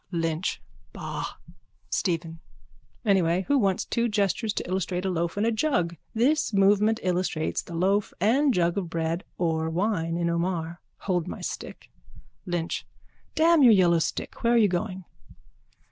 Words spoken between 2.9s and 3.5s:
Anyway,